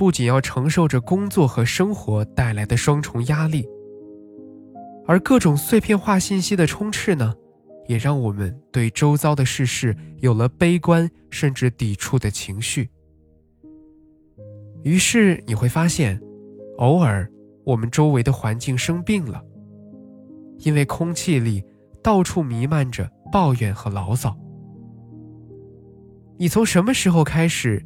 [0.00, 3.68] 不仅要承受着工作和生活带来的双重压力，
[5.06, 7.34] 而各种碎片化信息的充斥呢，
[7.86, 12.88] 也让我们对周遭的事事有了悲观甚至抵触的情绪。
[14.84, 16.18] 于是你会发现，
[16.78, 17.30] 偶尔
[17.66, 19.44] 我们周围的环境生病了，
[20.60, 21.62] 因为空气里
[22.02, 24.34] 到处弥漫着抱怨和牢骚。
[26.38, 27.84] 你从什么时候开始，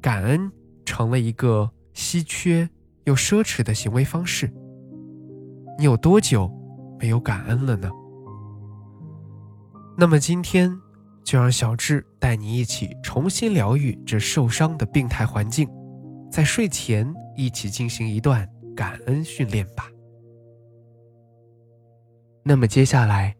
[0.00, 0.48] 感恩
[0.86, 2.66] 成了一个稀缺
[3.04, 4.50] 又奢侈的行为方式？
[5.76, 6.50] 你有多久
[6.98, 7.90] 没有感恩了呢？
[9.98, 10.74] 那么今天，
[11.22, 15.68] 就让小智带你一起重新疗愈这受伤的病态环境，
[16.30, 19.86] 在睡前一起进行一段感恩训练吧。
[22.42, 23.34] 那么接下来，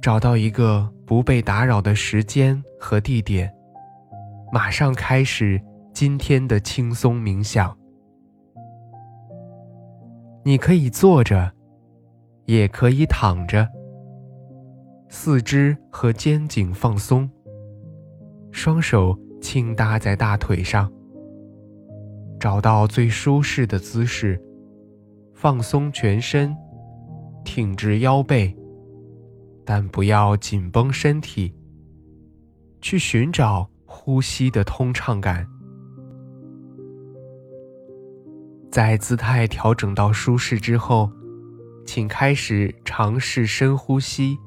[0.00, 3.52] 找到一个不被打扰的时间和地点。
[4.52, 5.60] 马上开始
[5.92, 7.76] 今天的轻松冥想。
[10.42, 11.52] 你可以坐着，
[12.46, 13.68] 也可以躺着，
[15.08, 17.28] 四肢和肩颈放松，
[18.50, 20.90] 双手轻搭在大腿上，
[22.40, 24.42] 找到最舒适的姿势，
[25.34, 26.56] 放松全身，
[27.44, 28.56] 挺直腰背，
[29.64, 31.54] 但不要紧绷身体，
[32.80, 33.68] 去寻找。
[33.94, 35.46] 呼吸的通畅感，
[38.72, 41.12] 在姿态调整到舒适之后，
[41.84, 44.38] 请开始尝试深呼吸。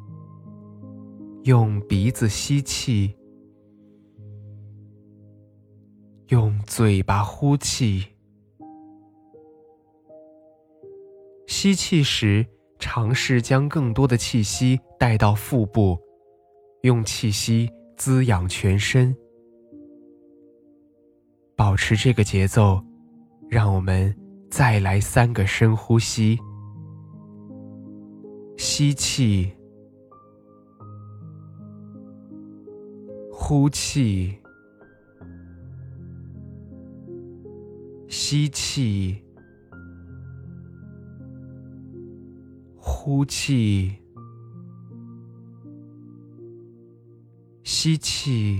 [1.44, 3.16] 用鼻子吸气，
[6.30, 8.04] 用嘴巴呼气。
[11.46, 12.44] 吸气时，
[12.80, 16.00] 尝试将更多的气息带到腹部，
[16.82, 19.16] 用气息滋养全身。
[21.56, 22.84] 保持这个节奏，
[23.48, 24.14] 让我们
[24.50, 26.38] 再来三个深呼吸：
[28.58, 29.54] 吸气，
[33.32, 34.38] 呼气，
[38.08, 39.24] 吸气，
[42.76, 43.96] 呼气，
[47.64, 48.60] 吸气。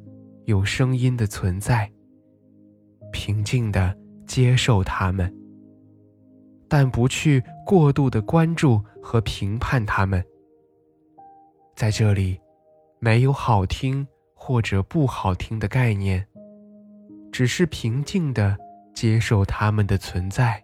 [0.45, 1.91] 有声音的存在，
[3.11, 5.33] 平静的接受它们，
[6.67, 10.23] 但不去过度的关注和评判它们。
[11.75, 12.39] 在这里，
[12.99, 16.27] 没有好听或者不好听的概念，
[17.31, 18.57] 只是平静的
[18.93, 20.63] 接受它们的存在。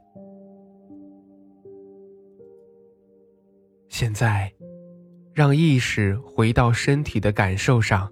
[3.90, 4.54] 现在，
[5.34, 8.12] 让意识回到身体的感受上。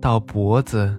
[0.00, 0.96] 到脖子。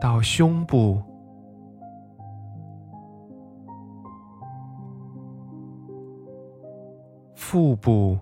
[0.00, 1.02] 到胸部。
[7.34, 8.18] 腹部。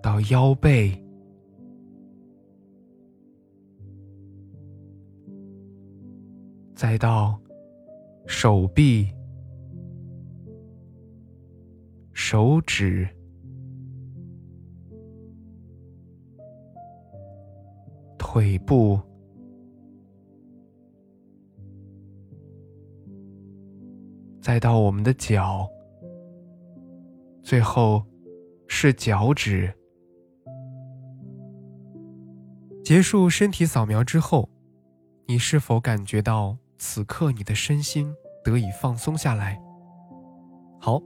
[0.00, 1.10] 到腰背。
[6.80, 7.38] 再到
[8.26, 9.08] 手臂、
[12.12, 13.08] 手指、
[18.16, 19.00] 腿部，
[24.40, 25.68] 再到我们的脚，
[27.42, 28.04] 最后
[28.68, 29.72] 是脚趾。
[32.84, 34.48] 结束身体扫描之后，
[35.26, 36.56] 你是否感觉到？
[36.82, 38.10] 此刻你的身心
[38.42, 39.60] 得以放松下来。
[40.80, 40.98] 好，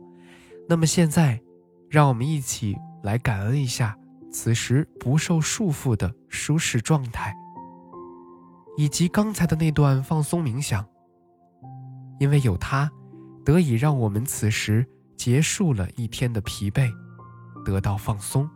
[0.69, 1.43] 那么现在，
[1.91, 3.99] 让我们一起来感恩一下
[4.31, 7.35] 此时不受束缚的舒适状态，
[8.77, 10.87] 以及刚才的那段放松冥想。
[12.21, 12.89] 因为有它，
[13.45, 14.87] 得以让我们此时
[15.17, 16.89] 结束了一天的疲惫，
[17.65, 18.49] 得到放松。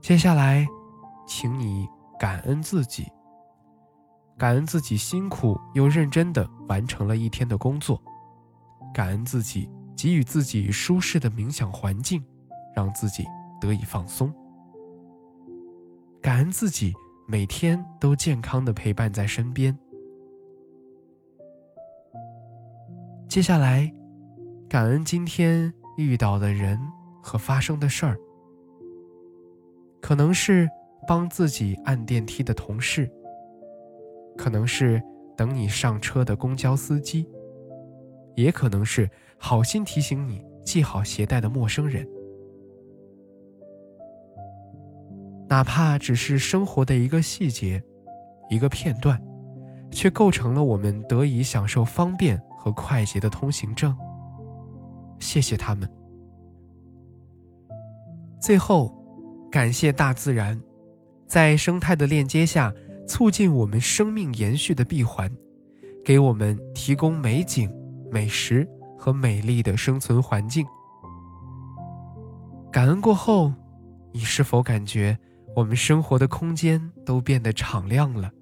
[0.00, 0.66] 接下来，
[1.24, 1.88] 请你
[2.18, 3.06] 感恩自己。
[4.36, 8.02] 感恩自己辛苦又认真地完成了一天的工作，
[8.92, 12.22] 感恩自己给予自己舒适的冥想环境，
[12.74, 13.24] 让自己
[13.60, 14.34] 得以放松。
[16.20, 16.92] 感恩自己
[17.28, 19.76] 每天都健康的陪伴在身边。
[23.28, 23.92] 接下来，
[24.68, 26.80] 感恩今天遇到的人
[27.22, 28.18] 和发生的事儿，
[30.00, 30.68] 可能是
[31.06, 33.08] 帮自己按电梯的同事。
[34.36, 35.02] 可能是
[35.36, 37.28] 等你上车的公交司机，
[38.34, 39.08] 也可能是
[39.38, 42.06] 好心提醒你系好鞋带的陌生人。
[45.48, 47.82] 哪怕只是生活的一个细节、
[48.48, 49.20] 一个片段，
[49.90, 53.96] 却构成了我们得以享受方便和快捷的通行证。
[55.20, 55.88] 谢谢他们。
[58.40, 58.92] 最后，
[59.50, 60.60] 感谢大自然，
[61.26, 62.72] 在生态的链接下。
[63.06, 65.30] 促进我们生命延续的闭环，
[66.04, 67.70] 给我们提供美景、
[68.10, 68.66] 美食
[68.98, 70.64] 和美丽的生存环境。
[72.72, 73.52] 感恩过后，
[74.12, 75.18] 你是否感觉
[75.54, 78.32] 我们生活的空间都变得敞亮了，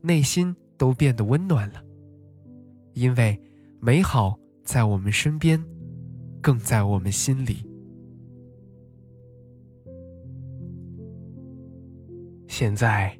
[0.00, 1.82] 内心都变得温暖了？
[2.94, 3.40] 因为
[3.80, 5.64] 美好在我们身边，
[6.42, 7.64] 更在我们心里。
[12.48, 13.19] 现在。